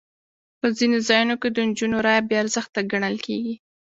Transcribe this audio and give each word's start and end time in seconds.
په 0.59 0.67
ځینو 0.77 0.97
ځایونو 1.07 1.35
کې 1.41 1.49
د 1.51 1.57
نجونو 1.69 1.97
رایه 2.05 2.21
بې 2.27 2.35
ارزښته 2.43 2.79
ګڼل 2.91 3.15
کېږي. 3.25 3.55